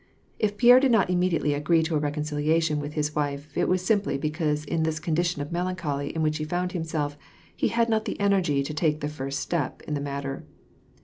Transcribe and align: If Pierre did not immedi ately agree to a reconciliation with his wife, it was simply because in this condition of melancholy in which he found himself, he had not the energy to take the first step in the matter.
If 0.39 0.57
Pierre 0.57 0.79
did 0.79 0.91
not 0.91 1.09
immedi 1.09 1.33
ately 1.33 1.55
agree 1.55 1.83
to 1.83 1.95
a 1.95 1.99
reconciliation 1.99 2.79
with 2.79 2.93
his 2.93 3.13
wife, 3.15 3.55
it 3.55 3.67
was 3.69 3.83
simply 3.85 4.17
because 4.17 4.65
in 4.65 4.81
this 4.81 4.99
condition 4.99 5.43
of 5.43 5.51
melancholy 5.51 6.07
in 6.15 6.23
which 6.23 6.39
he 6.39 6.43
found 6.43 6.71
himself, 6.71 7.15
he 7.55 7.67
had 7.67 7.87
not 7.87 8.05
the 8.05 8.19
energy 8.19 8.63
to 8.63 8.73
take 8.73 9.01
the 9.01 9.07
first 9.07 9.39
step 9.39 9.83
in 9.83 9.93
the 9.93 10.01
matter. 10.01 10.43